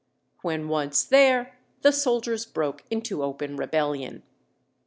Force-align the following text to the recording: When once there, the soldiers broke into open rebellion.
When 0.41 0.67
once 0.67 1.03
there, 1.03 1.59
the 1.83 1.91
soldiers 1.91 2.43
broke 2.43 2.83
into 2.89 3.21
open 3.21 3.55
rebellion. 3.55 4.23